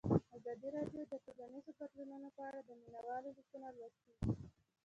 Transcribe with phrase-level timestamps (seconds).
[0.37, 4.13] ازادي راډیو د ټولنیز بدلون په اړه د مینه والو لیکونه لوستي.